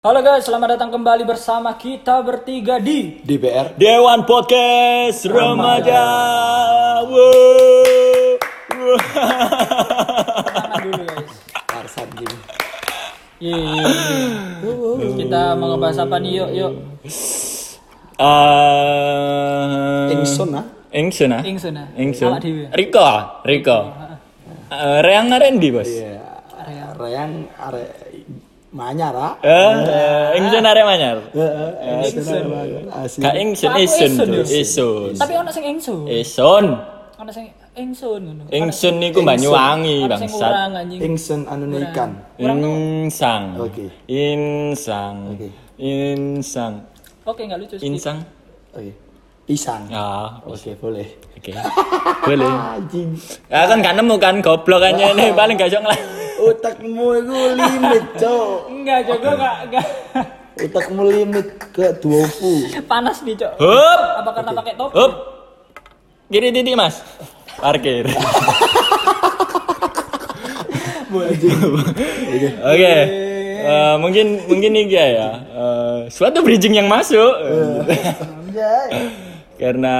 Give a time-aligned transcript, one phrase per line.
[0.00, 6.00] Halo guys, selamat datang kembali bersama kita bertiga di DPR Dewan Podcast Remaja.
[7.04, 8.40] Wow.
[8.80, 8.96] Wow.
[10.56, 11.34] Tangan dulu guys.
[11.68, 12.32] Arsan gini.
[13.44, 15.12] Iya, iya, iya.
[15.20, 16.72] Kita mau ngebahas apa nih yuk yuk.
[17.04, 17.12] Eh,
[18.24, 20.08] ah.
[20.16, 20.56] Ingsun.
[22.32, 22.72] Awak dhewe.
[22.72, 23.04] Riko?
[23.44, 23.78] Riko.
[24.64, 25.92] Eh, Reang Rendi, Bos.
[25.92, 26.30] Iya.
[27.00, 28.09] Reyang are
[28.70, 29.34] manyar ah.
[29.42, 31.18] Eh, eh, Ingsun arek manyar.
[31.34, 31.70] Heeh.
[32.06, 32.44] Ingsun
[32.94, 33.20] asli.
[33.22, 34.10] Gak Ingsun, Isun,
[34.46, 35.10] Isun.
[35.18, 36.06] Tapi ono sing ingsun.
[36.06, 36.64] Isun.
[37.18, 38.42] Ono sing ingsun ngono.
[38.48, 40.52] Ingsun niku Banyuwangi, bangsat.
[41.02, 42.10] Ingsun anu ikan.
[42.38, 43.58] Insang.
[43.58, 43.90] Oke.
[44.06, 45.34] Insang.
[45.34, 45.48] Oke.
[45.80, 46.72] Insang.
[47.26, 47.74] Oke, enggak lucu.
[47.76, 47.86] skip.
[47.90, 48.18] Insang.
[48.72, 48.92] Oke.
[49.50, 49.82] Pisang.
[49.90, 51.10] Ah, Oke, boleh.
[51.34, 51.50] oke.
[52.22, 52.46] Boleh.
[52.78, 53.10] Anjing.
[53.50, 55.98] Ya kan gak nemu kan goblok aja nih paling gak iso ngelah.
[56.40, 58.72] Otakmu itu limit, Cok.
[58.72, 59.18] Enggak, Cok.
[59.20, 59.86] Gua enggak enggak.
[60.60, 62.80] Otakmu limit ke 20.
[62.88, 63.52] Panas nih, Cok.
[63.60, 64.00] Hup.
[64.24, 64.94] Apa karena pakai topi?
[64.96, 65.12] Hup.
[66.30, 67.02] Kiri titik Mas.
[67.60, 68.06] Parkir.
[72.64, 72.94] Oke.
[73.60, 75.08] Eh, mungkin mungkin ini ya.
[75.44, 77.34] Eh, suatu bridging yang masuk.
[79.60, 79.96] Karena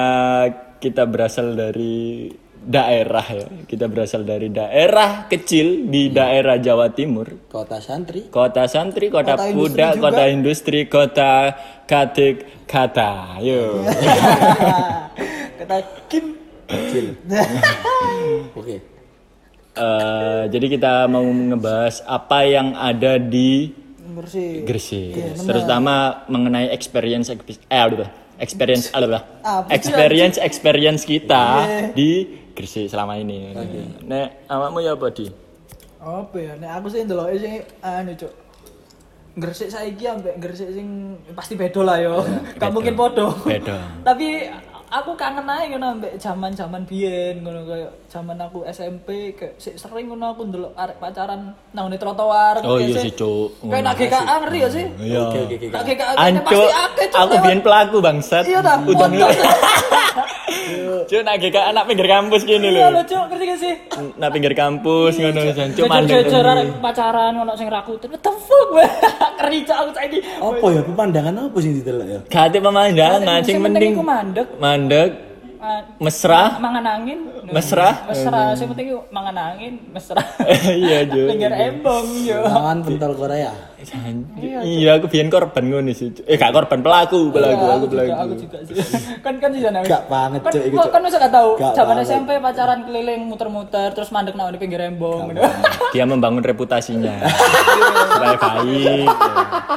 [0.81, 3.49] kita berasal dari daerah ya.
[3.65, 7.49] Kita berasal dari daerah kecil di daerah Jawa Timur.
[7.49, 8.29] Kota santri.
[8.29, 10.03] Kota santri, kota, Kota industri budak, juga.
[10.05, 11.33] kota industri, kota
[11.89, 12.37] katik
[12.69, 13.41] kata.
[13.41, 13.81] Yo.
[15.61, 15.77] Kata
[16.09, 16.41] Kim.
[16.65, 17.19] Kecil.
[18.59, 18.77] Oke.
[19.71, 23.77] Eh, jadi kita mau ngebahas apa yang ada di.
[24.67, 25.15] Gresik.
[25.39, 27.39] Terutama mengenai experience eh
[28.41, 29.21] experience apa?
[29.69, 31.45] Sih, Experience experience kita
[31.93, 33.55] di Gresik selama ini.
[34.05, 35.31] Nek awakmu ya apa di?
[36.01, 36.53] Apa ya?
[36.59, 38.33] Nek aku sih ndeloke sing anu, Cuk.
[39.39, 42.21] Gresik saiki ambek gresik sing pasti beda lah yo.
[42.61, 43.31] Gak mungkin podo.
[43.47, 44.03] Beda.
[44.03, 44.51] Tapi
[44.91, 50.07] aku kangen aja ngono ambek zaman-zaman biyen ngono kayak zaman aku SMP kayak sik sering
[50.07, 51.41] ngono aku ndelok arek pacaran
[51.71, 52.59] nang ngene trotoar.
[52.61, 53.55] Oh kayak iya sih- Cuk.
[53.63, 54.85] Kayak nak GKA ngeri ya sih?
[55.01, 55.21] Iya.
[55.25, 55.67] Oke, oke, oke.
[55.71, 57.45] Nak GKA Anco, pasti akeh Cuk, aku lewat.
[57.45, 58.45] biyen pelaku bangsat.
[58.45, 58.77] Iya dah.
[58.83, 59.31] Udah Motor.
[61.05, 62.97] Cuk, nak GK anak pinggir kampus gini Iya lho.
[62.97, 63.75] lo Cuk, ngerti gak sih?
[64.17, 68.09] Nak pinggir kampus ngono jan cuk arek pacaran ngono sing rakuten.
[68.09, 68.69] What the fuck?
[69.37, 70.19] Ngeri Cuk aku saiki.
[70.37, 72.21] Apa ya pemandangan apa sih didelok ya?
[72.27, 74.47] Gak ada pemandangan, sing Sing penting iku mandek.
[74.57, 75.11] mandek,
[75.97, 76.43] mesra.
[76.57, 77.19] mangan angin
[77.51, 78.07] Mesra?
[78.07, 80.23] mesra sing penting mangan angin mesra
[80.81, 81.27] Iya, Cuk.
[81.29, 83.53] pinggir embong yo Tangan pentol Korea.
[84.61, 86.13] Iya, aku biyen korban ngono sih.
[86.23, 88.21] Eh, gak korban pelaku, pelaku, Iya, aku juga, pelaku.
[88.21, 88.75] aku juga sih
[89.21, 90.51] kan kan di sana Gak banget, kan,
[90.91, 91.95] kan masa gak tahu zaman.
[92.03, 95.41] SMP pacaran keliling muter-muter terus mandek nang di pinggir embong gitu.
[95.91, 97.25] Dia membangun reputasinya
[98.11, 99.07] supaya baik.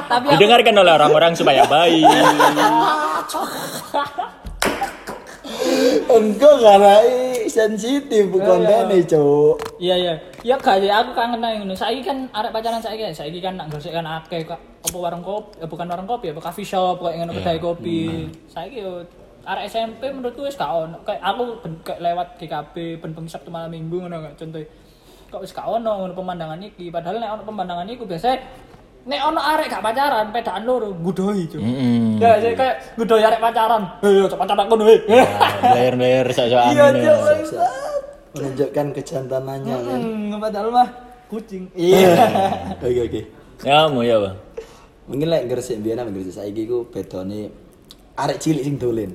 [0.04, 2.04] tapi Didengarkan oleh orang-orang supaya baik.
[6.04, 7.00] Engkau karena
[7.48, 9.56] sensitif kontennya, Cuk.
[9.78, 10.14] iya iya.
[10.44, 10.90] Iya gak sih.
[10.92, 11.72] Aku kangen aja ngono.
[11.72, 14.44] Saiki kan arek pacaran saiki saiki kan nak gosek kan akeh.
[14.44, 18.28] Kak apa warung kopi eh, bukan warung kopi apa coffee shop kayak ngono kedai kopi.
[18.50, 19.00] Saiki yo
[19.44, 21.00] arek SMP menurutku wis gak ono.
[21.02, 21.42] Kayak aku
[21.84, 24.60] kayak lewat GKB ben bengi Sabtu malam Minggu ngono gak contoh
[25.32, 26.92] kok wis gak ono ngono pemandangan iki?
[26.92, 28.36] Padahal nek ono pemandangan iku biasa
[29.04, 32.16] nek ono arek gak pacaran pedaan loro gudohi cuy Mm.
[32.16, 34.98] ya jadi kayak gudohi arek pacaran hei cok pacaran kono hei
[35.62, 36.72] Bayar-bayar sok-sokan.
[36.72, 37.18] iya cok
[38.34, 40.00] Menunjukkan kejantanannya kan.
[40.02, 40.88] Hmm, padahal mah
[41.30, 41.70] kucing.
[41.70, 42.18] Iya.
[42.82, 43.20] Oke, oke.
[43.62, 44.34] Ya, mau ya, Bang.
[45.06, 47.54] Mungkin lek gresik biyen nang gresik saiki ku bedone
[48.18, 49.14] arek cilik sing dolen.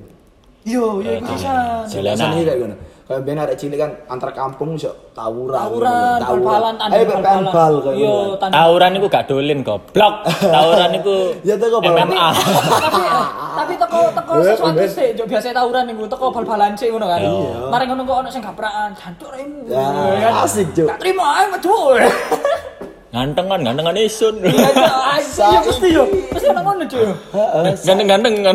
[0.64, 1.84] Yo, yo iku bisa.
[1.84, 2.16] Jalanan.
[2.32, 2.76] Biasanya kayak ngono.
[3.10, 5.58] Kayak biyen arek cilik kan antar kampung iso tawuran.
[5.58, 8.34] Tawuran, bal-balan, tanding Ayo bal bal kayak Yo, ngono.
[8.38, 8.54] tanding.
[8.54, 10.14] Tawuran iku gak dolen goblok.
[10.38, 11.14] Tawuran iku
[11.50, 12.06] Ya teko bal.
[12.06, 12.28] MMA.
[12.70, 13.02] tapi
[13.50, 17.18] tapi teko teko sesuatu sih, yo biasa tawuran niku teko bal-balan sih ngono kan.
[17.74, 19.58] Mari ngono kok ono sing gabrakan, jancuk remu.
[19.66, 20.86] Ya, asik, Cuk.
[20.86, 21.74] Gak terima ae maju.
[23.10, 24.38] Gantengan, gantengan isun.
[24.38, 24.70] Iya,
[25.50, 26.06] iya pasti yo.
[26.30, 27.10] Pasti ono ngono cuy.
[27.10, 27.74] Heeh.
[27.82, 28.54] Ganteng-ganteng kan.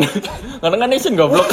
[0.63, 1.43] Gantengan isun goblok.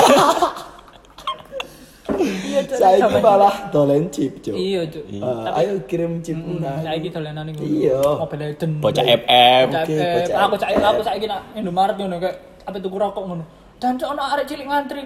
[2.82, 3.06] Iya, Cuk.
[3.06, 4.56] Saiki Zaman- malah dolen chip, Cuk.
[4.58, 5.04] Iya, Cuk.
[5.06, 6.76] Eh, ayo kirim chip nah.
[6.82, 7.62] Saiki dolanan niku.
[7.62, 8.00] Iya.
[8.18, 8.72] Mobile Legend.
[8.82, 10.38] Bocah bocah.
[10.42, 12.36] aku cak aku saiki nak Indomaret ngono kayak
[12.66, 13.44] apa tuku rokok ngono.
[13.78, 15.02] Dan cok ono arek cilik ngantri.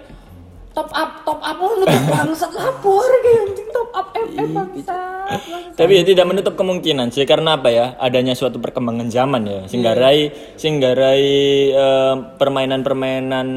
[0.76, 5.40] Top up, top up ngono tuh bangsat lapor anjing top up FF bangsat.
[5.72, 10.28] Tapi ya tidak menutup kemungkinan sih karena apa ya adanya suatu perkembangan zaman ya singgarai
[10.60, 11.28] singgarai
[11.72, 13.48] eh, permainan-permainan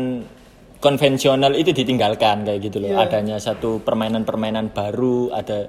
[0.80, 2.96] konvensional itu ditinggalkan kayak gitu loh.
[2.96, 5.68] Adanya satu permainan-permainan baru ada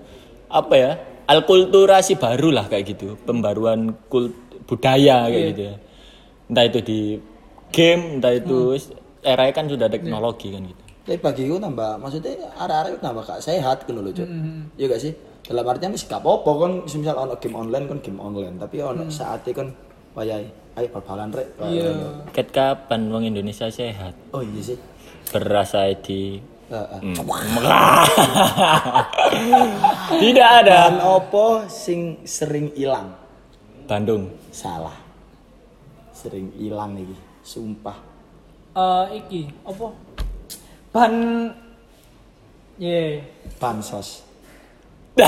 [0.51, 0.93] apa ya
[1.27, 3.19] alkulturasi baru lah kayak gitu.
[3.23, 4.35] Pembaruan kult
[4.67, 5.75] budaya kayak gitu ya.
[6.51, 7.01] Entah itu di
[7.71, 8.91] game entah itu wis
[9.23, 10.83] era kan sudah teknologi kan gitu.
[11.01, 14.29] Tapi bagiku nambah, maksudnya arah-arah nambah gak sehat kan lho, Cuk.
[14.79, 15.13] Iya gak sih?
[15.43, 16.73] Dalam artian wis gak apa-apa kan.
[16.87, 19.69] Misal ono game online kan game online, tapi ono saatnya kan
[20.15, 20.47] wayahe
[20.79, 21.49] ayo bal-balan rek.
[21.59, 21.91] Iya.
[22.31, 24.15] ket kapan wong Indonesia sehat?
[24.31, 24.79] Oh iya sih.
[25.31, 25.73] Beras
[26.03, 27.01] di Heeh.
[30.23, 33.11] tidak ada Dan opo sing sering hilang?
[33.91, 34.95] Bandung Salah.
[36.15, 37.99] Sering hilang iki, sumpah.
[38.71, 39.89] Eh iki apa?
[40.95, 41.15] Ban
[42.79, 43.19] Ye.
[43.59, 44.23] Bansos.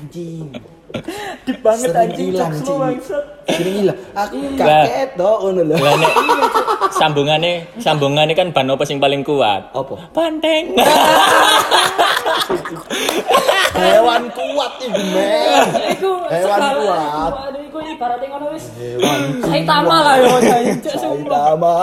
[0.00, 0.73] Anjing.
[1.44, 3.24] Deep banget Sering anjing hilang, jokes lu, bangsat.
[3.50, 3.98] Sering hilang.
[4.14, 4.84] Aku Lah.
[4.86, 5.74] kaget toh ngono lho.
[5.76, 6.12] Lah nek
[6.94, 7.52] sambungannya
[7.82, 9.94] sambungannya kan ban apa sing paling kuat Apa?
[10.14, 10.64] Banteng.
[13.74, 15.66] Hewan kuat iki, men.
[15.98, 17.32] Iku Hewan kuat.
[17.58, 18.64] Iku ibaratnya ngono wis.
[18.78, 21.38] Hewan Saitama lah yo jancuk sumpah.
[21.52, 21.74] Saitama.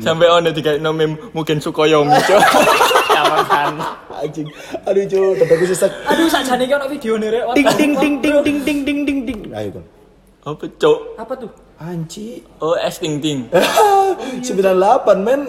[0.00, 2.40] Sampai ono tiga meme mungkin Sukoyomi cok.
[3.30, 3.74] Kawan
[4.20, 4.48] Anjing.
[4.84, 5.92] Aduh, Cuk, dadaku sesek.
[6.10, 7.42] Aduh sakjane iki ono videone rek.
[7.54, 9.40] Ding ding ding ding ding ding ding ding ding.
[9.54, 9.86] Ayo, Bang.
[10.40, 10.98] Apa cok?
[11.20, 11.50] Apa tuh?
[11.78, 12.42] Anjing.
[12.64, 13.46] Oh es ting ting.
[14.44, 15.46] 98, men.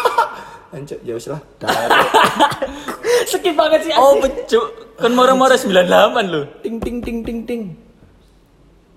[0.74, 1.40] Anjir, ya wis lah.
[3.30, 4.98] Skip banget sih Oh becuk.
[4.98, 5.88] Kan mora-mora 98
[6.26, 6.44] loh.
[6.60, 7.62] Ting ting ting ting ting.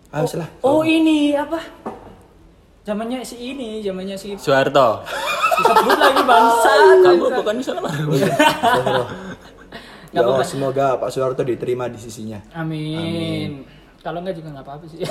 [0.10, 0.50] Ah, wis lah.
[0.66, 1.62] Oh ini apa?
[2.90, 5.06] Zamannya si ini, zamannya si Soeharto.
[5.62, 6.72] disebut lagi bangsa.
[7.06, 8.18] Kamu bukan salah baru.
[10.10, 12.42] Ya Allah, semoga Pak Soeharto diterima di sisinya.
[12.58, 13.62] Amin.
[14.02, 15.06] Kalau enggak juga enggak apa-apa sih.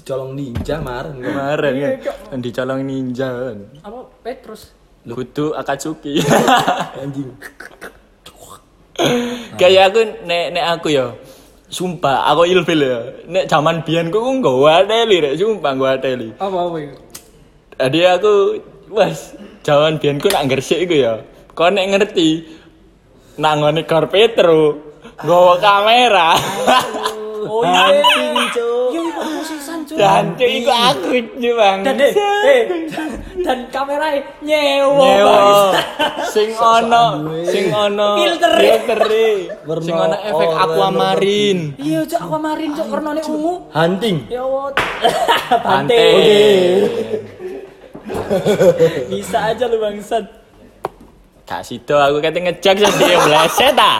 [0.00, 1.20] Dicolong ninja kemarin.
[1.20, 3.68] Kemarin kan dicolong ninja kan.
[3.84, 4.72] apa Petrus?
[5.04, 6.24] Kudu Akatsuki.
[6.96, 7.36] Anjing.
[9.60, 11.08] Kayak aku nek nek aku ya
[11.70, 12.98] Sumpah, aku ilfil ya.
[13.30, 16.34] Nek zaman biyen ku nggawa teli rek, sumpah nggawa teli.
[16.34, 16.98] Apa apa itu?
[17.78, 18.32] Jadi aku
[18.90, 21.22] wes jaman biyen ku nak gresik iku ya.
[21.54, 22.42] Kau nek ngerti
[23.38, 24.82] nangone Gor Petro
[25.22, 26.34] nggawa kamera.
[27.40, 27.88] Oh iya.
[27.88, 28.36] Anjing,
[30.00, 31.78] Dan cuy, iku aku cuy bang.
[31.84, 32.10] Dan deh,
[32.48, 32.62] eh,
[33.44, 34.08] dan kamera
[34.40, 35.04] nyewa.
[35.04, 35.38] Nyewa.
[36.26, 37.04] Sing ono,
[37.44, 38.52] sing ono Filter.
[38.56, 39.28] filtere.
[39.68, 40.64] Warna Sing ono efek oranye.
[40.64, 41.62] aquamarine.
[41.76, 43.54] Iya cok aquamarine cok warnanya ungu.
[43.70, 44.16] Hunting.
[44.26, 44.42] Ya.
[44.44, 44.80] Bante.
[45.68, 46.04] Bante.
[49.10, 50.24] Bisa aja lu bangsat.
[51.44, 53.98] Kasih tuh aku kata ngejak sih dia bleset ah.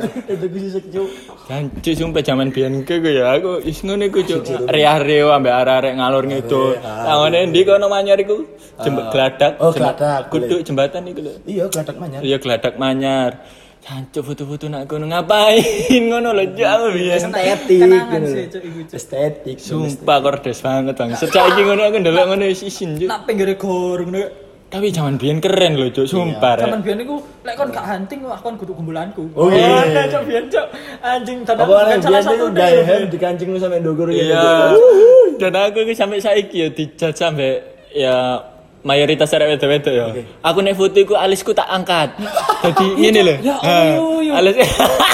[0.00, 1.08] Dadaku sesek, Cuk.
[1.48, 4.70] Jancu sumpah zaman biyen ke gue ya aku is ngono iku cuk.
[4.70, 6.78] Riah-riah ambek arek-arek ngalor ngidul.
[6.80, 8.46] Tangone ndi kono manyar iku?
[8.80, 9.52] Jembet geladak.
[9.60, 11.32] Oh, Jemba- geladak, Kudu jembatan iku lho.
[11.44, 12.20] Iya, geladak manyar.
[12.24, 13.32] Iya geladak manyar.
[13.80, 17.16] Jancu foto-foto nak kono ngapain ngono lho jauh biyen.
[17.16, 17.80] Estetik.
[17.80, 18.96] Kenangan sih, Cuk, iku, Cuk.
[18.96, 19.56] Estetik.
[19.56, 21.10] Sumpah kordes banget bang.
[21.16, 23.08] Sejak iki ngono aku ndelok ngono isin juk.
[23.08, 24.49] Nak pinggir gor ngono.
[24.70, 26.70] Tapi zaman biyen keren lho cuk, sumpah rek.
[26.70, 29.26] Zaman biyen iku lek kon gak hunting wah kon kudu kumpulanku.
[29.34, 29.82] Oh, iya.
[29.82, 30.66] ada cok biyen cok.
[31.02, 32.62] Anjing dan Apa salah satu deh.
[32.62, 34.30] gaya hem dikancing lu sampai ndogor gitu.
[34.30, 34.78] Iya.
[35.42, 38.44] Dan aku ki sampai saiki ya dijat sampai ya
[38.86, 40.06] mayoritas arek wedok-wedok ya.
[40.46, 42.14] Aku nek foto iku alisku tak angkat.
[42.70, 43.34] Jadi ngene lho.
[43.42, 44.38] Ya ya.
[44.38, 44.54] Alis.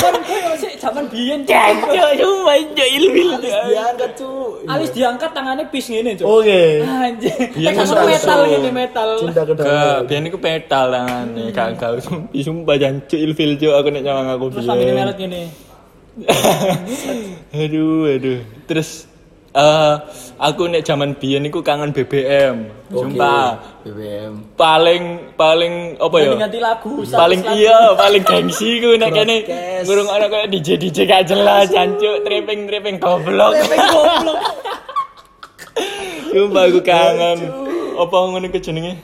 [0.05, 0.16] Kon
[0.78, 1.90] zaman biyen cek
[2.20, 4.28] yo main yo ilmil diangkat cu
[4.68, 6.62] alis diangkat tangannya pis ngene cu oke.
[6.87, 7.35] Anjir
[8.06, 9.09] metal ini metal.
[9.21, 10.04] Cinta kedua.
[10.06, 11.76] biyen iku metal tangane hmm.
[11.76, 14.54] gak isum, sumpah jancuk ilfil cu aku nek nyawang aku biyen.
[14.54, 15.42] terus sampe ngene.
[17.64, 18.40] Aduh aduh.
[18.64, 19.04] Terus
[19.57, 19.93] eh
[20.37, 23.57] aku nek zaman biyen iku kangen BBM sumpah.
[23.81, 24.53] BBM.
[24.53, 26.29] paling paling apa ya?
[26.37, 26.93] Ganti ganti lagu.
[27.09, 27.57] paling lagu.
[27.57, 29.37] iya paling gengsi ku nek kene.
[29.89, 33.57] Ngurung ana kayak DJ DJ gak jelas jancuk tripping tripping goblok.
[33.57, 34.39] Goblok.
[36.37, 37.39] sumpah aku kangen.
[37.97, 39.01] Apa ngono ku jenenge?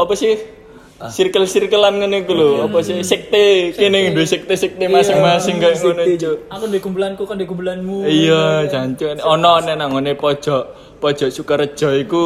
[0.00, 0.63] Apa sih
[1.02, 6.64] circle-circlean ngene iku lho apa sih sekte kene duwe sekte-sekte masing-masing kayak ngono cuk Aku
[6.70, 8.06] di kumpulanku kan di kumpulanmu.
[8.06, 9.18] Iya, jancuk.
[9.26, 12.24] Ono nek nang ngene pojok pojok Sukarejo iku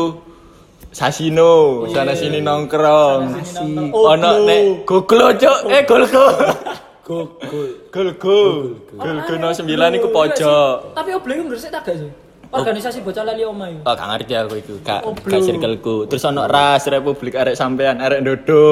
[0.89, 3.45] Sasino, sana sini nongkrong.
[3.61, 3.93] Nonton.
[3.93, 5.69] Ono nek Goglo, Cuk.
[5.69, 6.27] Eh, Golgo.
[7.09, 7.89] Gokul.
[7.93, 8.41] Golgo.
[8.97, 9.65] Golgo no 9
[9.97, 10.97] iku pojok.
[10.97, 12.27] Tapi oblek iku ngresik tak gak sih?
[12.49, 13.85] Organisasi bocah lali omah.
[13.85, 16.09] Oh, gak ngerti aku iku, gak Oh, gak circleku.
[16.09, 18.64] Terus ono Ras Republik Arek Sampean, Arek Dodo.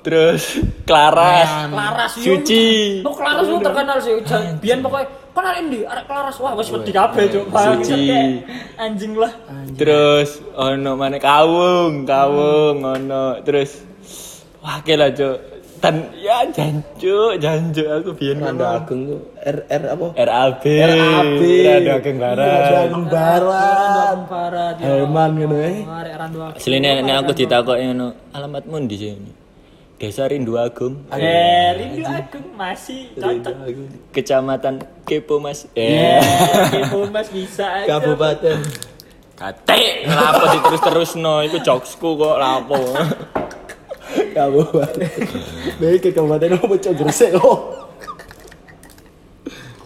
[0.00, 0.56] Terus
[0.88, 1.68] Klaras.
[1.68, 2.40] Klaras yo.
[2.40, 3.00] Suci.
[3.04, 4.16] Oh, Klaras lu terkenal sih.
[4.24, 5.04] Jan- Biyen pokoknya
[5.36, 5.80] kon arek ndi?
[5.84, 6.36] Arek Klaras.
[6.40, 7.44] Wah, wis wedi kabeh, Cuk.
[7.52, 8.04] Suci.
[8.80, 9.32] Anjing lah.
[9.76, 13.44] Terus ono mana kawung, kawung ono.
[13.44, 13.84] Terus
[14.64, 15.53] wah lah Cuk.
[15.84, 16.16] Instan.
[16.16, 18.64] Ya jancuk, jancuk aku biyen Rando.
[18.64, 20.06] Agung tuh R R apa?
[20.16, 20.64] RAB.
[20.64, 21.40] RAB.
[21.44, 22.48] Rando Ageng Barat.
[22.48, 24.16] Rando Ageng Barat.
[24.24, 24.84] Parah dia.
[24.88, 25.70] Herman gitu ya.
[25.84, 26.56] Arek randu aku.
[26.64, 29.32] Nek aku ditakoki ngono, alamatmu ndi sini?
[29.94, 33.54] Desa Rindu Agung, Eh, Rindu Agung masih cocok.
[34.10, 35.64] Kecamatan Kepo Mas.
[35.72, 38.00] Eh, Eh, itu Mas bisa aja.
[38.00, 38.58] Kabupaten.
[39.34, 42.78] kate, ngapa diterus-terusno iku jokesku kok lapo.
[44.34, 45.08] Kabupaten.
[45.78, 47.58] Baik ke kabupaten apa cok Gresik oh.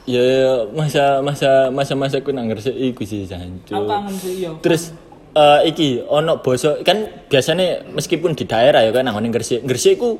[0.08, 3.76] Ya ya, masa masa masa masa ku nang Gresik iku sih jancuk.
[4.16, 4.50] sih iya.
[4.64, 4.96] Terus
[5.36, 9.68] eh iki ono basa kan biasanya meskipun di daerah ya kan nang ngene Gresik.
[9.68, 10.16] Gresik ku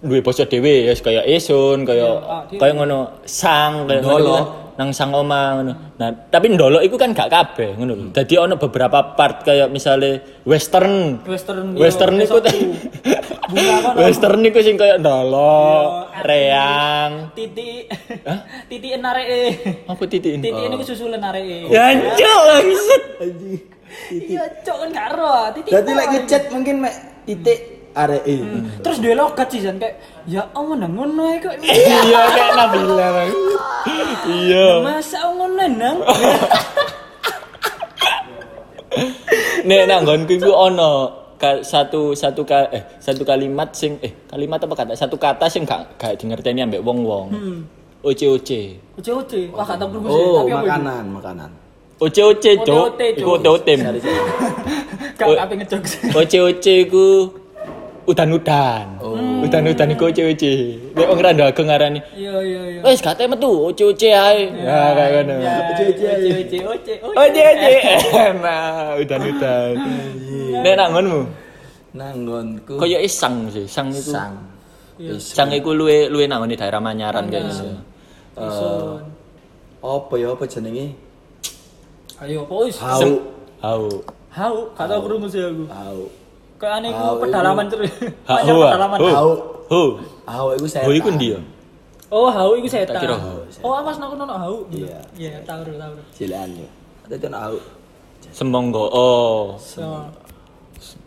[0.00, 4.44] duwe basa dhewe ya kaya esun, kaya ah, dia- kaya ngono sang kaya ngono kan,
[4.80, 5.72] nang sang oma ngono.
[5.98, 8.04] Nah, tapi ndolo iku kan gak kabeh ngono lho.
[8.14, 11.20] Dadi ono beberapa part kaya misale western.
[11.28, 12.38] Western iya, Western iku.
[12.40, 12.56] Bunga kan
[13.96, 17.12] Western iku sing kaya ndolo, Iya, reang.
[17.32, 17.88] Titi.
[18.68, 19.42] Titi enareke.
[19.88, 20.68] Apa titik Titi ini?
[20.68, 21.72] ini susulan areke.
[21.72, 23.02] Jancuk langsung.
[23.24, 23.60] Anjing.
[24.12, 25.28] Iya, cok kan karo.
[25.32, 25.48] ah.
[25.56, 25.72] Titi.
[25.72, 26.28] Jadi kok, lagi anjing.
[26.28, 27.58] chat mungkin mek titik
[27.96, 28.36] arek e.
[28.84, 29.94] Terus dia logat sih kayak
[30.28, 31.56] ya Allah nang ngono kok.
[31.64, 33.06] Iya kayak Nabila.
[33.16, 33.30] Bang.
[34.28, 34.68] Iya.
[34.84, 35.96] Masa ngono nang.
[39.68, 41.17] Nek nang nggonku iku ono
[41.62, 45.94] satu satu ka, eh satu kalimat sing eh kalimat apa kata satu kata sing gak
[45.94, 47.30] gak dingerteni ambek wong-wong.
[48.02, 48.78] Oce oce.
[48.98, 49.40] Oce oce.
[49.54, 50.14] Wah kata perlu sih.
[50.14, 51.50] Oh, Tapi makanan, makanan.
[51.98, 52.94] Oce oce cuk.
[52.94, 53.32] Iku
[53.82, 53.98] cari.
[55.18, 55.34] Gak Oh.
[55.34, 55.82] ngejok.
[56.14, 57.06] Oce oce iku
[58.06, 59.02] udan-udan.
[59.42, 60.52] Udan-udan iku oce oce.
[60.94, 62.80] Nek wong rando aku ngarani Iya iya iya.
[62.86, 64.46] Wes gak metu oce oce ae.
[64.62, 65.34] Ya kayak ngono.
[65.42, 66.94] Ya, Oce, oce, oce oce oce.
[67.02, 67.72] Oce oce.
[68.46, 69.74] Nah, udan-udan.
[70.50, 71.20] Nek nang ngonmu
[71.88, 72.74] Nanggonku.
[72.76, 74.12] kaya isang sih, sang iku.
[74.12, 74.34] sang.
[75.16, 77.64] Sang iku luwe luwe nang ngene daerah Manyaran kayak gitu.
[78.38, 79.02] Ison.
[79.78, 80.94] Apa ya apa jenenge?
[82.18, 82.74] Ayo, pois.
[82.82, 82.98] Hau.
[82.98, 83.24] Sem-
[83.62, 83.86] Hau.
[84.30, 85.64] Hau, kata krungu sih aku.
[85.70, 85.98] Hau.
[86.58, 87.90] Kayak aneh Hau, ku pedalaman terus.
[88.26, 88.58] Hau.
[88.66, 89.30] Hau.
[89.70, 89.86] Hau.
[90.26, 90.84] Hau iku saya.
[90.86, 91.40] Ho iku ndi ya?
[92.08, 92.96] Oh, hau iku setan.
[92.96, 94.64] Tak kira hau, Oh, awas nak nono hau.
[94.72, 94.98] Iya.
[95.14, 95.94] Iya, tahu tahu.
[96.14, 96.66] Cilan yo.
[97.06, 97.56] Ada tuh hau.
[98.34, 99.54] Semonggo oh.
[99.56, 99.82] So,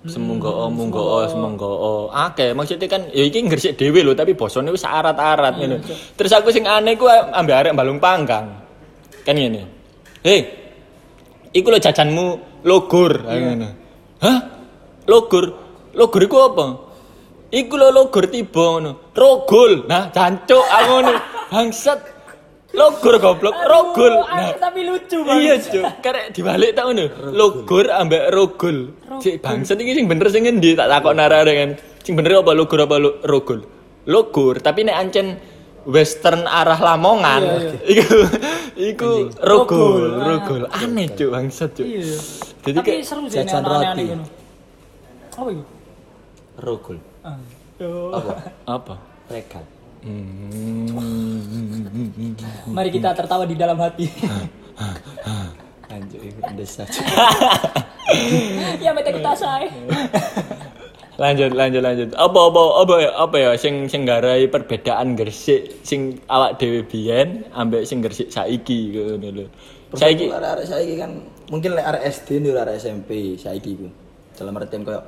[0.01, 2.03] Semonggo oh, munggo oh, semonggo oh.
[2.11, 5.77] Akeh maksudnya kan ya iki ngresik dhewe lho tapi bosone wis arat-arat ngono.
[6.17, 8.51] Terus aku sing aneh ku ambek arek balung panggang.
[9.23, 9.63] Kan ngene.
[10.25, 10.41] Hei.
[11.51, 12.25] Iku lho jajanmu
[12.67, 13.67] logor Kayak ngono.
[14.21, 14.39] Hah?
[15.07, 15.45] Logor?
[15.95, 16.65] Logor iku apa?
[17.51, 18.91] Iku lho logor tiba ngono.
[19.15, 19.87] Rogol.
[19.87, 21.13] Nah, jancuk aku ngono.
[21.51, 21.99] Bangsat.
[22.71, 24.13] Logor goblok, rogol.
[24.31, 25.43] Nah, tapi lucu banget.
[25.43, 25.83] Iya, Cuk.
[25.99, 27.05] Karek dibalik tak ngono.
[27.35, 28.95] Logor ambek rogol.
[29.19, 31.69] Cik bangsat iki sing bener sing endi tak takok narare kan.
[31.99, 32.95] Sing bener apa logor apa
[33.27, 33.59] rogol?
[34.07, 35.35] Logor, tapi nek ancen
[35.83, 37.41] western arah Lamongan
[37.89, 38.17] iku
[38.77, 39.11] iku
[39.43, 40.63] rogol, rogol.
[40.71, 41.85] Aneh, Cuk, bangsat, Cuk.
[41.85, 42.17] Iya.
[42.71, 44.03] Jadi kayak seru sih jajan aneh-aneh roti.
[44.15, 44.25] ngono.
[45.35, 45.63] Apa itu?
[46.61, 46.97] Rogol.
[47.25, 47.37] Ah.
[48.15, 48.33] Apa?
[48.79, 48.95] apa?
[49.27, 49.63] Regal.
[50.01, 50.89] Hmm.
[52.73, 54.09] Mari kita tertawa di dalam hati.
[55.91, 56.83] Lanjut iku desa.
[58.83, 59.69] ya mete kita say.
[61.21, 66.17] lanjut lanjut lanjut apa apa apa ya apa ya sing sing garai perbedaan Gresik sing
[66.25, 69.45] awak dhewe biyen ambek sing Gresik saiki ngono lho
[69.93, 71.21] saiki arek saiki kan
[71.53, 73.87] mungkin lek arek SD nih arek SMP saiki ku.
[74.33, 75.03] Dalam artian koyo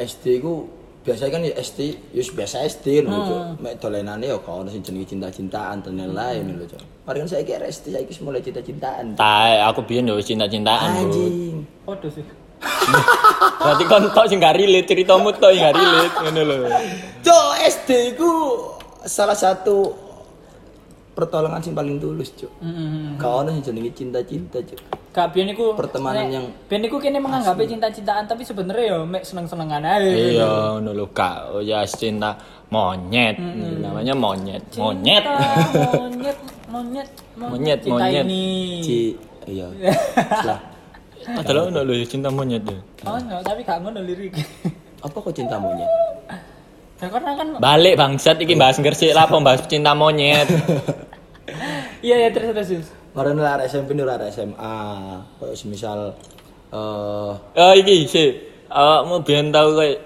[0.00, 0.66] SD ku
[1.00, 1.80] biasa kan ya SD,
[2.12, 3.40] ya biasa SD lho, Cuk.
[3.64, 6.80] Mek dolenane ya kok ono sing jenenge cinta-cintaan dan lain-lain lho, Cuk.
[7.08, 9.16] Mari kan saiki arek SD saiki wis mulai cinta-cintaan.
[9.16, 11.08] tae aku biyen yo wis cinta-cintaan.
[11.08, 11.64] Anjing.
[11.88, 12.26] Waduh sih.
[13.64, 16.56] berarti kon tok sing gak relate ceritamu tok sing gak relate ngono lho
[17.24, 18.32] Cuk, SD ku
[19.08, 20.09] salah satu
[21.10, 22.50] pertolongan sing paling tulus, Cuk.
[22.58, 23.16] Heeh.
[23.16, 24.80] Gak ono sing jenenge cinta-cinta, Cuk.
[25.10, 30.38] Iku Pertemanan nek- yang- biyen iku kene menganggapnya cinta-cintaan tapi sebenarnya ya mek seneng-senengan ae.
[30.38, 32.38] iya ngono lho kak oh, ya cinta
[32.70, 33.34] monyet
[33.82, 36.38] namanya monyet monyet Cinta, monyet,
[36.70, 38.22] monyet, Monyet, Cinta monyet.
[38.22, 38.44] ini.
[38.80, 38.98] Ci
[39.50, 39.66] iya.
[40.46, 40.58] Lah,
[41.42, 44.30] ngono lho ya cinta monyet ya Oh, enggak, tapi gak ngono lirik.
[45.02, 45.90] apa kok cinta monyet?
[47.00, 50.44] Ya karena kan balik bangsat iki bahas Gresik lah apa bahas cinta monyet
[52.04, 52.88] iya ya terus terus.
[53.16, 54.76] nih arek SMP nih arek SMA.
[55.40, 56.00] Kayak semisal
[56.70, 58.36] eh Oh iki sih,
[58.70, 59.98] awakmu biyen tau kayak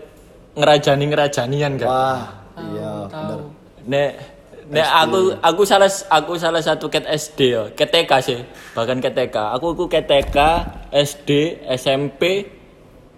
[0.55, 1.89] ngerajani ngerajanian kan?
[1.91, 2.25] wah,
[2.73, 3.39] iya bener.
[3.85, 4.11] Nek
[4.73, 8.41] nek aku aku salah aku salah satu ket SD ya, ket TK sih,
[8.73, 9.37] bahkan ket TK.
[9.61, 10.39] Aku aku ket TK,
[10.95, 12.49] SD, SMP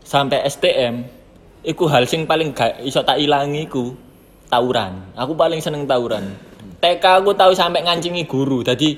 [0.02, 1.15] sampai STM.
[1.66, 3.90] Iku hal sing paling gak iso tak ilangi iku
[4.46, 5.18] tawuran.
[5.18, 6.23] Aku paling seneng tawuran.
[6.78, 8.62] TK aku tahu sampai ngancingi guru.
[8.62, 8.94] Dadi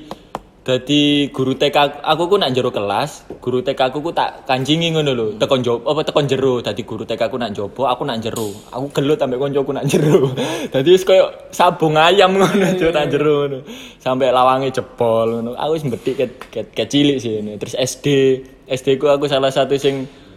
[0.61, 5.17] dadi guru TK aku ku nak jero kelas, guru TK aku ku tak kancingi ngono
[5.17, 5.27] lho.
[5.41, 6.61] Tekon jopo apa tekon jero.
[6.61, 8.53] Dadi guru TK aku nak jopo, aku nak jero.
[8.69, 10.29] Aku gelut sampai koncoku nak jero.
[10.77, 13.59] Dadi wis koyo sabung ayam ngono jo nak jero ngono.
[13.97, 15.57] Sampai lawange jebol ngono.
[15.57, 17.57] Aku wis ket, ket cilik sih ini.
[17.57, 18.07] Terus SD,
[18.69, 20.28] SD ku aku salah satu sing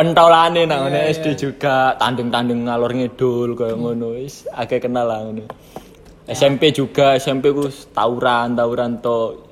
[0.00, 5.44] pentolane nang ngene SD juga tanding-tanding ngalor ngidul kaya ngono wis akeh kenal lah ngono.
[6.24, 9.44] SMP juga SMP ku tawuran tawuran to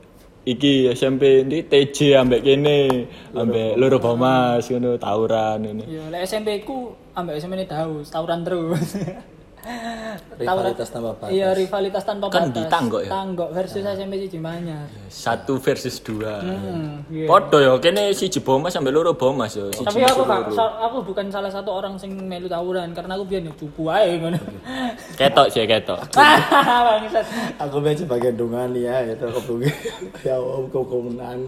[0.48, 3.04] iki SMP ndi TJ ambek kene
[3.36, 5.84] ambek loro Bomas ngono tawuran ngono.
[5.84, 8.96] Iya, lek SMP ku ambek SMP ini tahu, tawuran terus.
[10.38, 11.28] Rivalitas tanpa batas.
[11.28, 12.56] Iya, rivalitas tanpa Kan batas.
[12.56, 13.10] ditanggok ya?
[13.10, 14.86] Tanggok versus SMP siji manyar.
[15.08, 16.40] Satu versus dua.
[16.40, 17.26] Hmm, iya.
[17.26, 19.66] Podo ya kene siji Bomas ambek loro Bomas ya.
[19.68, 23.50] Siji Tapi aku gak, aku bukan salah satu orang sing melu tawuran karena aku biyen
[23.50, 24.38] ya cupu ae ngono.
[25.20, 26.00] ketok sih ketok.
[26.88, 27.26] Bangsat.
[27.58, 29.74] Aku biasa sebagai dungan ya, itu aku pengen
[30.22, 30.36] ya
[30.70, 31.38] kau kau menang.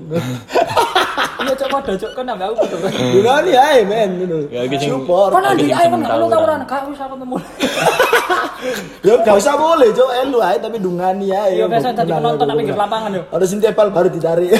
[1.41, 2.77] Iya cok padha cok kan aku padha.
[2.93, 4.39] Dungan ya, men, gitu.
[4.53, 5.33] Ya, iki sing- Support.
[5.33, 6.29] Nanti sing ae kon lu tawuran.
[6.29, 7.37] tawuran, gak usah ketemu.
[9.01, 10.11] Ya gak usah boleh, Cok.
[10.21, 11.49] Elu ae tapi dungan ya.
[11.49, 13.23] Iya biasa jadi penonton tapi di lapangan yo.
[13.29, 14.53] Ada sintepal baru ditarik.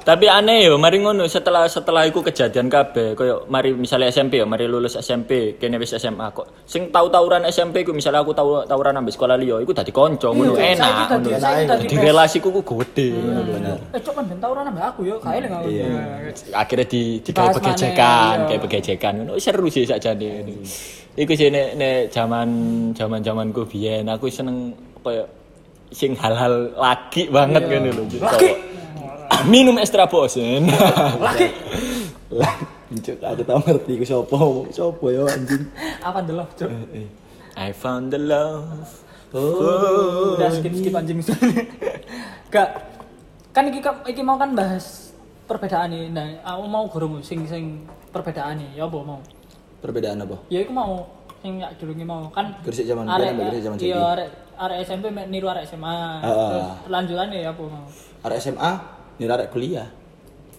[0.00, 4.48] Tapi aneh yo, mari ngono setelah setelah iku kejadian kabeh, koyo mari misalnya SMP ya,
[4.48, 6.64] mari lulus SMP, kene wis SMA kok.
[6.64, 10.32] Sing tau tawuran SMP ku misalnya aku tau tawuran ambek sekolah liya, iku dadi kanca
[10.32, 10.88] ngono Iya, enak.
[11.06, 11.38] dadi- ngono.
[11.38, 13.74] saiki dadi relasiku ku gede ngono lho.
[13.92, 15.68] Eh cok kan ben tawuran ambek aku yo, gak eling aku.
[16.56, 18.46] Akhirnya di kayak begejekan, iya.
[18.48, 19.32] kayak begejekan ngono.
[19.36, 20.52] Seru sih sakjane ngono.
[21.18, 22.48] Iku sih nek nek zaman
[22.94, 24.70] zaman-zamanku biyen aku seneng
[25.02, 25.26] koyo
[25.90, 28.04] sing hal-hal laki banget ngono lho.
[28.22, 28.50] Laki.
[29.50, 30.70] Minum extra bosen.
[31.18, 31.48] Laki.
[32.90, 34.38] Cok, aku tau ngerti ku sapa.
[34.74, 35.62] Sapa ya anjing.
[36.02, 36.70] Apa ndelok cok?
[37.54, 38.90] I found the love.
[39.30, 40.34] Oh.
[40.34, 41.22] Udah skip skip anjing.
[42.50, 42.68] Gak.
[43.54, 43.78] Kan iki
[44.10, 45.14] iki mau kan bahas
[45.46, 46.10] perbedaan nih.
[46.10, 48.82] Nah, aku mau gurung sing sing perbedaan nih.
[48.82, 49.22] Ya apa mau?
[49.80, 50.36] Perbedaan apa?
[50.48, 51.08] Ya iku mau
[51.40, 54.12] sing ya durunge mau kan Gresik zaman biyen ambek Gresik zaman Iya, saiki.
[54.12, 54.28] arek
[54.60, 55.96] arek SMP mek niru arek SMA.
[56.20, 56.48] Heeh.
[56.52, 57.86] Terus lanjutannya ya apa mau?
[58.20, 58.70] Arek SMA,
[59.16, 59.88] nira arek kuliah.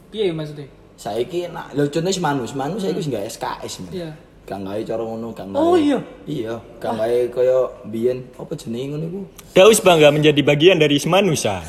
[0.10, 0.66] Piye maksudnya?
[0.98, 3.74] Saiki nak lho contohnya semanus, semanus saiki wis gak SKS.
[3.80, 3.92] men.
[3.94, 4.10] Iya.
[4.42, 5.62] Gak gawe cara ngono, gak gawe.
[5.62, 6.02] Oh, iya?
[6.26, 7.58] Iya, gak gawe kaya
[7.88, 9.22] biyen apa jenenge ngono iku?
[9.54, 11.62] Daus bangga menjadi bagian dari Semanusa.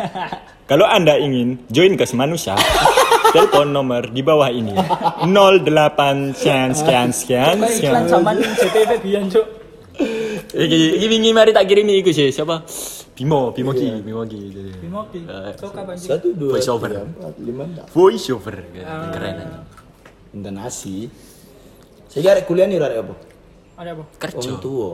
[0.70, 2.56] Kalau Anda ingin join ke Semanusa,
[3.30, 4.72] telepon nomor di bawah ini.
[4.72, 8.02] 08 sekian sekian sekian iklan sekian.
[8.08, 9.46] zaman JTV biyen, Cuk.
[10.48, 12.62] Iki iki wingi mari tak kirimi iku sih siapa?
[13.18, 14.38] Bimo, Bimo Ki, Bimo Ki.
[14.78, 15.26] Bimo Ki.
[15.26, 15.54] Eh?
[15.98, 16.86] Satu dua Voice over.
[16.88, 17.64] tiga, empat lima.
[17.90, 18.56] Voice over.
[19.10, 19.58] Keren aja.
[20.30, 21.10] Intonasi.
[22.06, 23.14] Saya arek kuliah nih arek apa?
[23.74, 24.04] Ada apa?
[24.22, 24.48] Kerja.
[24.54, 24.92] Wong tua.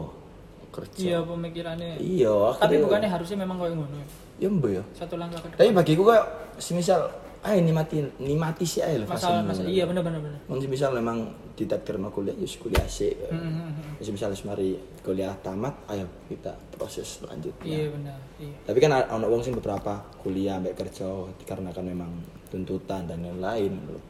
[0.73, 0.99] Kerja.
[0.99, 2.01] Iya pemikirannya.
[2.01, 3.94] Iya, Tapi bukannya harusnya memang kayak ngono.
[3.94, 4.07] ya?
[4.42, 4.83] Ya mbak ya.
[4.99, 5.59] Satu langkah ke depan.
[5.61, 6.25] Tapi bagiku kayak
[6.59, 7.12] semisal
[7.44, 10.40] ayo nikmati nikmati sih ayo Masalah masalah iya benar benar benar.
[10.48, 13.12] Mungkin misal memang ditakdir mau kuliah, ya kuliah sih.
[13.28, 17.68] Hmm, Terus misal mari kuliah tamat, ayo kita proses selanjutnya.
[17.68, 18.18] Iya benar.
[18.40, 18.57] Iya.
[18.64, 21.04] Tapi kan ada wong sing beberapa kuliah ambek kerja
[21.44, 22.11] dikarenakan memang
[22.48, 23.70] tuntutan dan lain-lain.
[23.76, 24.00] gitu.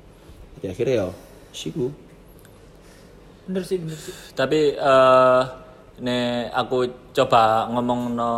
[0.62, 1.08] Jadi akhirnya ya
[1.50, 1.86] siku.
[3.50, 4.14] Bener sih bener sih.
[4.32, 5.42] Tapi eh
[5.94, 8.32] nek aku coba ngomong no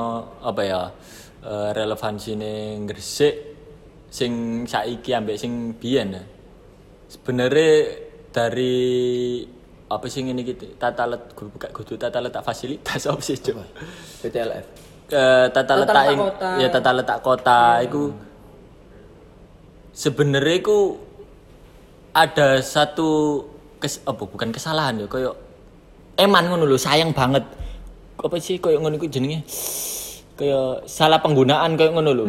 [0.45, 0.83] apa ya
[1.45, 3.56] eh, relevansi ning Gresik
[4.17, 4.33] sing
[4.65, 6.23] saiki ambek sing biyen ya.
[7.13, 7.73] Sebenarnya
[8.33, 8.77] dari
[9.87, 13.65] apa sih ini gitu tata let buka kudu tata letak fasilitas apa sih coba
[14.25, 14.67] PTLF.
[15.07, 16.49] Eh, tata, letak letak ing- kota.
[16.59, 18.03] ya tata letak kota iku
[19.95, 20.79] sebenarnya iku
[22.11, 23.09] ada satu
[23.79, 25.37] kes apa bukan kesalahan ya koyo
[26.17, 27.45] eman ngono lho sayang banget.
[28.17, 29.45] Apa sih koyo ngono iku jenenge?
[30.35, 32.25] Koyo salah penggunaan koyo ngono lho.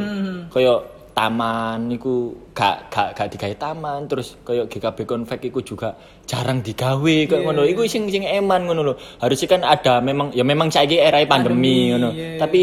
[0.51, 0.73] Koyo
[1.17, 5.97] taman iku gak gak gak digawe taman terus koyo GKB Konvek iku juga
[6.29, 7.65] jarang digawe koyo ngono.
[7.65, 8.93] iku sing sing eman ngono lho.
[9.17, 12.09] Harusnya kan ada memang ya memang saiki era pandemi, Pandemi, ngono.
[12.13, 12.37] iya.
[12.37, 12.61] tapi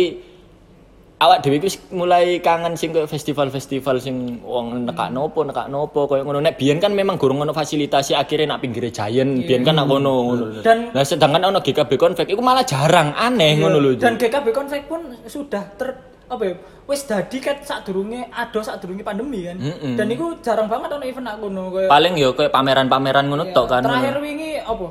[1.18, 1.66] awak dhewe iku
[1.98, 6.38] mulai kangen sing koyo festival-festival sing wong nekak nopo nekak nopo koyo ngono.
[6.38, 10.30] Nek biyen kan memang gurung ono fasilitasi akhirnya nak pinggire Giant biyen kan nak ngono
[10.30, 14.54] ngono Dan- nah sedangkan ono GKB Konvek iku malah jarang aneh ngono lho Dan GKB
[14.54, 19.56] Konvek pun sudah ter apa ya wis dadi kat sadurunge ado sadurunge pandemi kan.
[19.56, 19.94] Mm-mm.
[19.94, 23.66] Dan itu jarang banget ono event aku ngono kayak paling yo koyo pameran-pameran ngono tok
[23.68, 24.87] kan Terakhir wingi apa?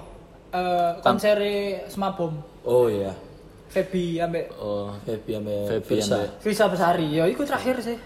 [0.52, 1.38] Eh konser
[1.88, 2.34] Smabom.
[2.63, 3.13] Oh iya.
[3.67, 6.22] Febi ambek oh Happy ambek Versa.
[6.22, 7.08] ambek- Visa Besari.
[7.12, 7.98] Ya iku terakhir sih.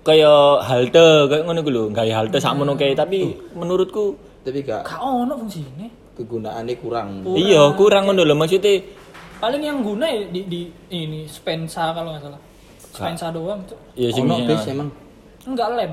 [0.00, 4.96] kaya halte kayak ngono ku lho gawe halte sakmono kae tapi menurutku Tapi gak Gak
[4.98, 5.92] ono fungsine.
[6.16, 7.08] kegunaannya kurang.
[7.30, 8.80] Iya, kurang ngono lho maksudnya
[9.40, 10.60] Paling yang guna ya di, di
[10.92, 12.40] ini Spensa kalau nggak salah.
[12.92, 13.78] Spensa doang tuh.
[13.96, 14.88] ya sing Ono bis emang.
[15.48, 15.92] Enggak lem.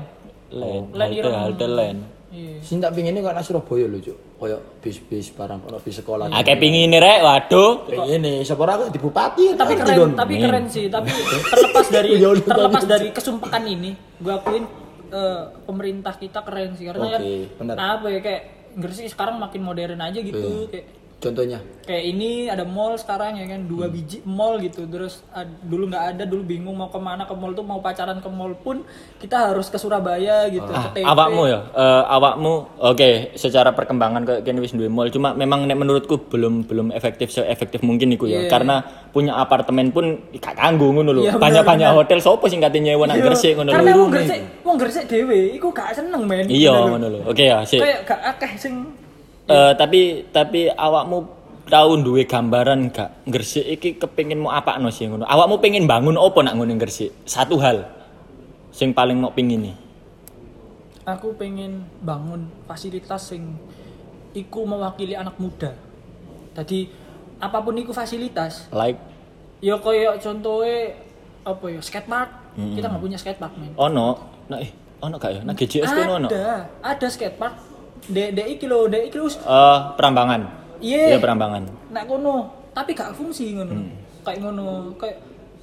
[0.52, 1.96] Len, Len halte, halte len.
[2.28, 2.60] Iya.
[2.60, 4.18] Sing tak pinginnya kok nang Surabaya lho, Cuk.
[4.38, 6.28] Kayak bis-bis barang ono bis sekolah.
[6.28, 7.88] Akeh pingin rek, waduh.
[7.88, 10.12] Ini siapa aku di bupati tapi keren Don.
[10.12, 11.08] tapi keren sih tapi
[11.52, 14.68] terlepas dari Ya terlepas dari kesumpakan ini gua akuin
[15.08, 17.74] eh, pemerintah kita keren sih karena kan Oke, benar.
[17.96, 18.42] apa ya kayak
[18.78, 20.86] Gresik sekarang makin modern aja gitu kayak
[21.18, 21.58] Contohnya.
[21.82, 26.04] kayak ini ada mall sekarang ya kan dua biji mall gitu terus ad- dulu nggak
[26.12, 28.84] ada dulu bingung mau ke mana ke mall tuh mau pacaran ke mall pun
[29.16, 34.40] kita harus ke Surabaya gitu Ah, ke awakmu ya, eh, awakmu oke secara perkembangan kayak
[34.42, 38.38] kene wis duwe mall cuma memang nek menurutku belum belum efektif seefektif mungkin iku ya
[38.38, 38.50] Iya.
[38.50, 38.76] karena
[39.08, 40.04] punya apartemen pun
[40.34, 41.22] gak kanggo ngono lho.
[41.24, 43.98] Iya, Banyak-banyak hotel sopo sing kate nyewa nang Iya, Gresik ngono karena lho.
[43.98, 46.84] wong Gresik wong Gresik dhewe iku gak seneng men Iya lho.
[46.90, 47.20] ngono lho.
[47.24, 47.80] Oke ya, sik.
[47.80, 48.74] kayak gak akeh sing
[49.48, 51.24] Eh, tapi tapi awakmu
[51.68, 55.24] tahu duwe gambaran gak Gresik iki kepengin mau apa no sih ngono.
[55.24, 57.12] Awakmu pengen bangun opo nak ngono Gresik?
[57.24, 57.88] Satu hal
[58.68, 59.76] sing paling mau pingin nih.
[61.08, 63.56] aku pengen bangun fasilitas sing
[64.36, 65.72] iku mewakili anak muda
[66.52, 66.84] jadi
[67.40, 69.00] apa pun iku fasilitas Like
[69.64, 71.00] ya koyo contohnya
[71.48, 72.30] apa ya skatepark
[72.76, 74.20] kita nggak punya skatepark men ono,
[74.52, 74.68] nah eh
[75.00, 75.40] ono gak ya?
[75.46, 76.28] Nah GJS kono ono.
[76.28, 77.56] ada ada skatepark
[78.08, 80.40] de de iki lho de iki lho Eh, Perambangan.
[80.78, 81.62] iya Iya Perambangan.
[81.88, 82.34] nak kono
[82.70, 83.74] tapi gak fungsi ngono
[84.22, 85.16] kayak ngono kayak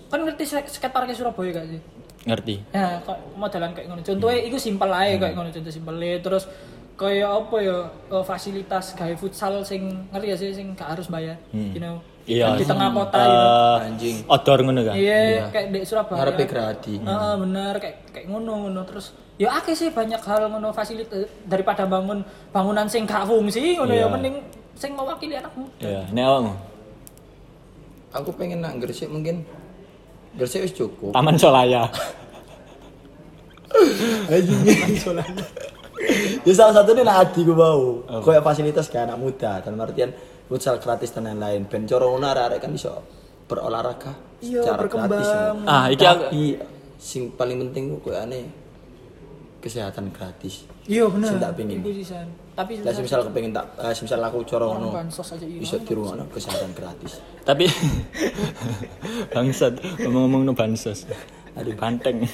[0.08, 1.82] kan ngerti sk- skatepark Surabaya gak sih
[2.26, 2.58] Ngerti.
[2.70, 4.02] Ya, kok modelan kayak ngono.
[4.02, 6.50] Contohnya iku simpel ae kayak ngono contoh simpel terus
[6.96, 7.78] kayak apa ya
[8.10, 11.38] eh, fasilitas gawe futsal sing ngerti ya sih sing gak harus bayar.
[11.54, 12.02] You know.
[12.26, 12.58] Iya.
[12.58, 13.30] Di tengah kota know.
[13.30, 14.18] Eh, Anjing.
[14.26, 14.96] outdoor ngono kan?
[14.98, 16.18] Iya, kayak di Surabaya.
[16.18, 16.94] Ngarepe gradi.
[16.98, 21.84] Heeh, bener kayak kayak ngono ngono terus ya akeh sih banyak hal ngono fasilitas daripada
[21.84, 24.08] bangun bangunan sing gak fungsi ngono ya Iya.
[24.08, 24.36] mending
[24.76, 25.84] sing mewakili anak muda.
[25.84, 26.54] Iya, nek awakmu
[28.16, 29.44] Aku pengen nang Gresik mungkin
[30.36, 31.12] Gresik wis cukup.
[31.12, 31.88] Taman Solaya.
[36.46, 38.04] ya salah satunya nak adi gue mau.
[38.24, 40.12] Kayak fasilitas kayak anak muda dan artian
[40.48, 41.68] futsal gratis dan lain-lain.
[41.68, 42.94] Ben coro arek kan iso
[43.46, 45.22] berolahraga Iya, secara berkembang.
[45.22, 45.68] gratis.
[45.68, 46.42] Ah, iki aku Tapi
[46.96, 48.46] sing paling penting kayak aneh
[49.66, 50.70] kesehatan gratis.
[50.86, 51.34] Iya bener.
[51.34, 52.28] Sing tak sisan.
[52.56, 55.60] Tapi Lah misal kepengen tak eh, misal aku coro orang ngono bansos aja iya.
[55.60, 57.20] iso dirungokno kesehatan gratis.
[57.44, 57.68] tapi
[59.34, 59.74] bangsat
[60.06, 61.10] ngomong-ngomong no bansos.
[61.58, 62.22] Aduh, banteng.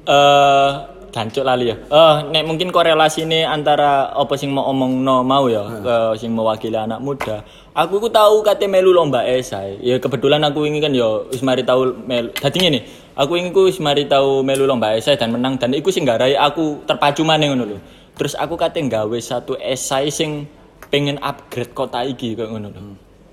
[0.00, 0.72] Eh,
[1.10, 1.76] jancuk lali ya.
[1.76, 6.32] Eh, nek mungkin korelasi ini antara apa sing mau omong no mau ya, eh, sing
[6.32, 7.42] mewakili anak muda.
[7.74, 9.78] Aku ku tahu kate melu lomba esai.
[9.82, 12.30] Ya kebetulan aku ini kan ya wis mari tahu melu.
[12.34, 12.80] Dadi ngene,
[13.14, 16.34] aku ini ku wis mari tahu melu lomba esai dan menang dan iku sing garai
[16.34, 17.78] aku terpacu maneh ngono lho.
[18.18, 20.46] Terus aku kate nggawe satu esai sing
[20.90, 22.82] pengen upgrade kota iki kayak ngono lho.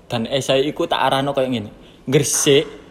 [0.06, 1.70] Dan esai iku tak arano kayak ngene.
[2.08, 2.87] Gresik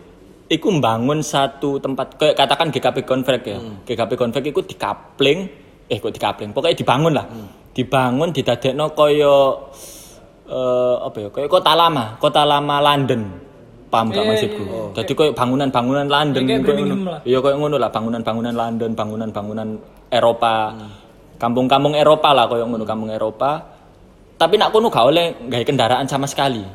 [0.48, 3.60] iku mbangun satu tempat kayak katakan GKP Konvek ya.
[3.84, 5.40] GKP Konvek iku dikapling
[5.88, 6.52] eh kok dikapling.
[6.52, 7.26] Pokoknya dibangun lah.
[7.72, 9.36] Dibangun didadekno kaya
[10.48, 11.30] eh apa ya?
[11.32, 13.22] Kayak kota lama, kota lama London.
[13.88, 14.64] Paham gak Iya, maksudku?
[14.68, 14.82] iya.
[15.00, 17.08] Jadi kayak bangunan-bangunan London ngono.
[17.08, 17.20] lah.
[17.24, 19.68] Iya kayak ngono lah, bangunan-bangunan London, bangunan-bangunan
[20.12, 20.76] Eropa.
[21.40, 23.64] Kampung-kampung Eropa lah kayak ngono, kampung Eropa.
[24.36, 26.68] Tapi nak kono gak oleh gawe kendaraan sama sekali.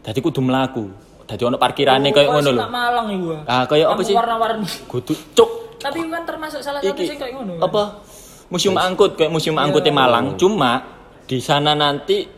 [0.00, 0.88] Jadi kudu mlaku.
[1.24, 2.62] Dadi ono parkirane kayak ngono lho.
[2.68, 3.26] Malang iku.
[3.48, 4.14] Ah, kayak apa sih?
[4.14, 4.68] Warna-warni.
[4.84, 5.50] Kudu cuk.
[5.80, 7.60] Tapi kan termasuk salah satu sing kayak ngono.
[7.60, 7.82] apa?
[8.52, 10.36] Museum angkut kayak museum angkutnya Malang.
[10.36, 10.84] Cuma
[11.24, 12.28] di sana nanti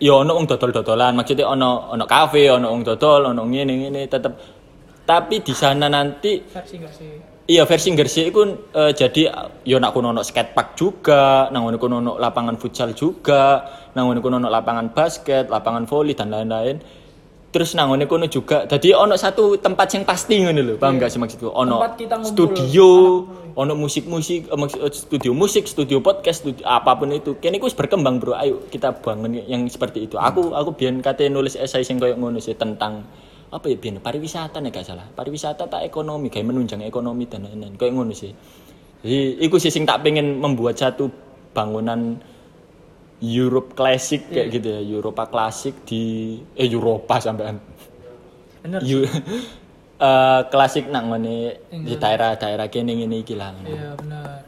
[0.00, 4.32] ya ono wong dodol-dodolan, maksudnya ono ono kafe, ono wong dodol, ono ngene ngene tetep
[5.04, 7.12] tapi di sana nanti Versi sih?
[7.50, 9.26] Iya versi Gresik itu eh, jadi
[9.66, 14.46] yo nak kono ono skatepark juga, nang kono ono lapangan futsal juga, nang kono ono
[14.46, 16.78] lapangan basket, lapangan voli dan lain-lain.
[17.50, 21.18] Terus nang kono juga, jadi ono satu tempat yang pasti ngono lho, paham gak sih
[21.18, 21.50] maksudku?
[21.50, 21.82] Ono
[22.22, 23.26] studio,
[23.58, 27.42] ono musik-musik, eh, eh, studio musik, studio podcast, studio apa pun itu.
[27.42, 28.38] Kene wis berkembang, Bro.
[28.38, 30.14] Ayo kita bangun yang seperti itu.
[30.14, 33.02] Aku aku biyen kate nulis esai sing koyo ngono sih tentang
[33.50, 35.10] apa ya biyen pariwisata nek gak salah.
[35.10, 37.74] Pariwisata tak ekonomi, kayak menunjang ekonomi dan lain-lain.
[37.74, 38.30] Kayak ngono sih.
[39.02, 41.10] Jadi iku sih sing tak pengen membuat satu
[41.50, 42.14] bangunan
[43.20, 47.60] Europe klasik kayak gitu ya, Eropa klasik di eh Eropa sampean.
[48.64, 48.80] Bener.
[48.80, 49.04] You,
[50.08, 53.52] eh klasik nang ngene di daerah-daerah kene ngene iki lah.
[53.60, 54.40] Iya benar.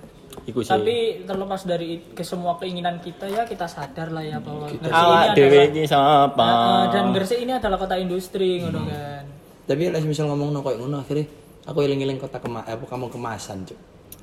[0.48, 0.72] Iku sih.
[0.72, 4.90] Tapi terlepas dari ke semua keinginan kita ya kita sadar lah ya bahwa Gresik ini
[4.90, 6.48] awak dhewe adalah iki sapa?
[6.48, 9.24] Nah, dan Gresik ini adalah kota industri ngono kan.
[9.68, 11.26] Tapi lah misal ngomong no kayak ngono akhirnya
[11.68, 13.78] aku eling-eling kota kema eh, apa kamu kemasan, Cuk.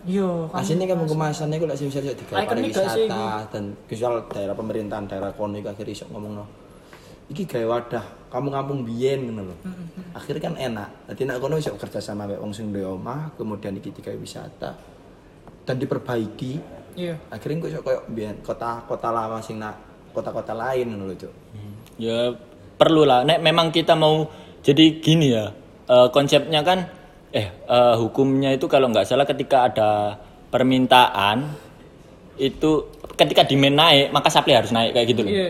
[0.10, 0.66] Yo, kan.
[0.66, 5.30] Aslinya kan kemasannya gue lagi bisa bisa digawe sih pariwisata dan visual daerah pemerintahan daerah
[5.38, 6.46] kono iku akhirnya iso ngomong no.
[7.30, 9.56] Iki gawe wadah, kamu kampung biyen ngono lho.
[10.18, 10.90] Akhirnya kan enak.
[11.14, 14.74] Dadi nek kono iso kerja sama mek wong sing duwe omah, kemudian iki digawe wisata
[15.62, 16.54] dan diperbaiki.
[16.98, 17.14] Iya.
[17.30, 19.78] Akhirnya kok iso koyo biyen kota-kota lama sing nak
[20.10, 21.34] kota-kota lain ngono lho, Cuk.
[22.02, 22.34] Ya
[22.82, 23.22] perlu lah.
[23.30, 24.26] Nek memang kita mau
[24.66, 25.54] jadi gini ya.
[25.90, 26.86] eh, konsepnya kan
[27.30, 30.18] eh eh, hukumnya itu kalau nggak salah ketika ada
[30.50, 31.46] permintaan
[32.40, 35.34] itu ketika demand naik maka supply harus naik kayak gitu loh.
[35.34, 35.50] Iya.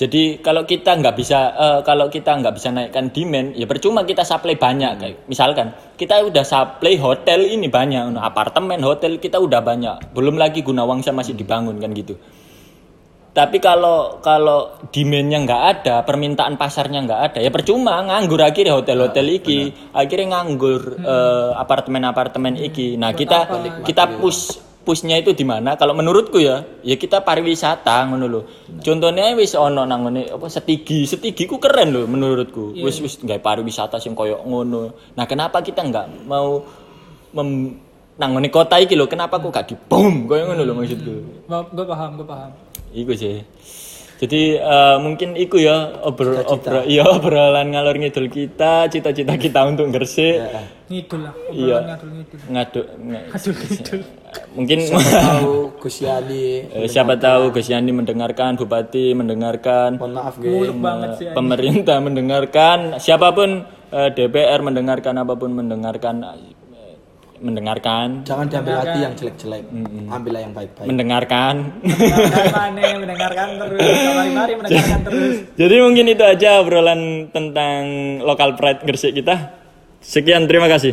[0.00, 4.24] Jadi kalau kita nggak bisa eh, kalau kita nggak bisa naikkan demand ya percuma kita
[4.24, 10.16] supply banyak kayak misalkan kita udah supply hotel ini banyak apartemen hotel kita udah banyak
[10.16, 12.16] belum lagi Gunawangsa masih dibangun kan gitu.
[13.30, 19.26] Tapi kalau kalau demandnya nggak ada, permintaan pasarnya nggak ada, ya percuma nganggur akhirnya hotel-hotel
[19.38, 22.98] iki, akhirnya nganggur eh, apartemen-apartemen iki.
[22.98, 23.46] Nah kita
[23.86, 25.78] kita push pushnya itu di mana?
[25.78, 28.40] Kalau menurutku ya, ya kita pariwisata ngono lho.
[28.82, 32.74] Contohnya wis ono nang ngene apa setigi, setigi ku keren loh menurutku.
[32.82, 35.14] Wis wis nggak pariwisata sing koyo ngono.
[35.14, 36.66] Nah kenapa kita nggak mau
[37.38, 37.78] mem
[38.18, 41.14] nang ngene kota iki lho, kenapa kok gak dibom koyo ngono lho maksudku.
[41.46, 42.50] Gue paham, gue paham.
[42.92, 43.42] Iku sih.
[44.20, 49.88] Jadi eh, mungkin iku ya obrol obrol iya obrolan ngalor ngidul kita, cita-cita kita untuk
[49.88, 50.36] Gresik.
[50.86, 51.32] Ngidul lah.
[51.48, 51.76] Iya.
[51.78, 52.38] obrolan Ngadul ngidul.
[52.46, 54.00] Ngaduk nge- Ngadul ngidul.
[54.52, 54.78] mungkin
[55.16, 56.46] Tahu Gus Yani.
[56.68, 60.34] eh, siapa tahu Gus Yani mendengarkan, Bupati mendengarkan, Mohon maaf,
[60.76, 61.26] banget sih.
[61.32, 66.20] pemerintah mendengarkan, siapa pun eh, DPR mendengarkan apa pun mendengarkan
[67.44, 69.62] mendengarkan, Jangan diambil hati yang jelek-jelek.
[70.08, 70.88] Ambillah yang baik-baik.
[70.88, 71.54] mendengarkan.
[71.84, 73.80] Mendengarkan mana, mendengarkan terus.
[74.16, 75.34] Mari-mari mendengarkan terus.
[75.60, 77.82] Jadi mungkin itu aja obrolan tentang
[78.24, 79.60] lokal pride Gresik kita.
[80.00, 80.88] Sekian, terima kasih.